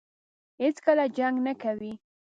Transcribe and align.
هېڅکله 0.61 1.05
جنګ 1.17 1.35
نه 1.45 1.53
کوي. 1.61 1.93